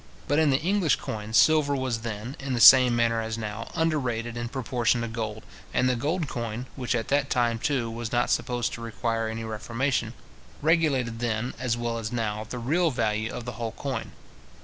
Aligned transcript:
But 0.27 0.39
in 0.39 0.49
the 0.49 0.57
English 0.57 0.95
coin, 0.95 1.31
silver 1.31 1.75
was 1.75 1.99
then, 1.99 2.35
in 2.39 2.53
the 2.55 2.59
same 2.59 2.95
manner 2.95 3.21
as 3.21 3.37
now, 3.37 3.69
under 3.75 3.99
rated 3.99 4.35
in 4.35 4.49
proportion 4.49 5.01
to 5.01 5.07
gold; 5.07 5.43
and 5.75 5.87
the 5.87 5.95
gold 5.95 6.27
coin 6.27 6.65
(which 6.75 6.95
at 6.95 7.09
that 7.09 7.29
time, 7.29 7.59
too, 7.59 7.87
was 7.87 8.11
not 8.11 8.31
supposed 8.31 8.73
to 8.73 8.81
require 8.81 9.27
any 9.27 9.43
reformation) 9.43 10.13
regulated 10.63 11.19
then, 11.19 11.53
as 11.59 11.77
well 11.77 11.99
as 11.99 12.11
now, 12.11 12.47
the 12.49 12.57
real 12.57 12.89
value 12.89 13.31
of 13.31 13.45
the 13.45 13.51
whole 13.61 13.73
coin. 13.73 14.11